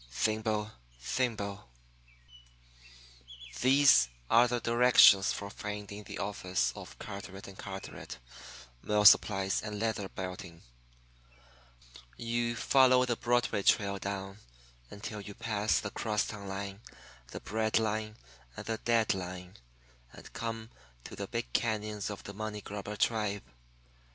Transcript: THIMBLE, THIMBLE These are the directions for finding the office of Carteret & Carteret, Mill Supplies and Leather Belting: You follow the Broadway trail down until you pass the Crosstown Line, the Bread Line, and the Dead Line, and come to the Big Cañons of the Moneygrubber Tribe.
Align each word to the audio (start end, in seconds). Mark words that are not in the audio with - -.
THIMBLE, 0.09 0.71
THIMBLE 0.99 1.69
These 3.61 4.09
are 4.31 4.47
the 4.47 4.59
directions 4.59 5.31
for 5.31 5.51
finding 5.51 6.05
the 6.05 6.17
office 6.17 6.73
of 6.75 6.97
Carteret 6.97 7.55
& 7.57 7.57
Carteret, 7.59 8.17
Mill 8.81 9.05
Supplies 9.05 9.61
and 9.61 9.79
Leather 9.79 10.09
Belting: 10.09 10.63
You 12.17 12.55
follow 12.55 13.05
the 13.05 13.15
Broadway 13.15 13.61
trail 13.61 13.99
down 13.99 14.39
until 14.89 15.21
you 15.21 15.35
pass 15.35 15.79
the 15.79 15.91
Crosstown 15.91 16.47
Line, 16.47 16.81
the 17.27 17.39
Bread 17.39 17.77
Line, 17.77 18.15
and 18.57 18.65
the 18.65 18.79
Dead 18.79 19.13
Line, 19.13 19.53
and 20.13 20.33
come 20.33 20.71
to 21.03 21.15
the 21.15 21.27
Big 21.27 21.53
Cañons 21.53 22.09
of 22.09 22.23
the 22.23 22.33
Moneygrubber 22.33 22.97
Tribe. 22.97 23.43